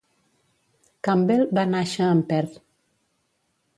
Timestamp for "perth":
2.33-2.59